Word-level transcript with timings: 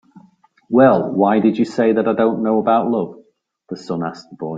"Well, 0.67 1.11
why 1.11 1.41
did 1.41 1.59
you 1.59 1.65
say 1.65 1.93
that 1.93 2.07
I 2.07 2.13
don't 2.13 2.41
know 2.41 2.57
about 2.57 2.89
love?" 2.89 3.17
the 3.69 3.77
sun 3.77 4.03
asked 4.03 4.31
the 4.31 4.35
boy. 4.35 4.49